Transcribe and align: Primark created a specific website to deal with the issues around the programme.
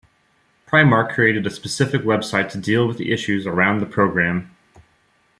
Primark 0.67 1.13
created 1.13 1.45
a 1.45 1.51
specific 1.51 2.01
website 2.01 2.49
to 2.49 2.57
deal 2.57 2.87
with 2.87 2.97
the 2.97 3.11
issues 3.11 3.45
around 3.45 3.81
the 3.81 3.85
programme. 3.85 4.49